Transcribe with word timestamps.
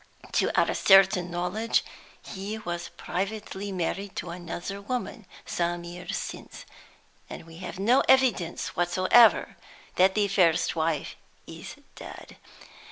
To 0.31 0.49
our 0.59 0.73
certain 0.73 1.29
knowledge, 1.29 1.85
he 2.23 2.57
was 2.57 2.89
privately 2.97 3.71
married 3.71 4.15
to 4.15 4.31
another 4.31 4.81
woman 4.81 5.27
some 5.45 5.83
years 5.83 6.17
since; 6.17 6.65
and 7.29 7.45
we 7.45 7.57
have 7.57 7.77
no 7.77 8.01
evidence 8.09 8.75
whatever 8.75 9.57
that 9.97 10.15
the 10.15 10.27
first 10.27 10.75
wife 10.75 11.15
is 11.45 11.75
dead. 11.95 12.35